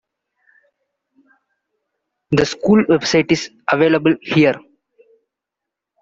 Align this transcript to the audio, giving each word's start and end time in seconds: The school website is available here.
The 2.31 2.43
school 2.47 2.83
website 2.85 3.31
is 3.31 3.51
available 3.71 4.15
here. 4.19 4.55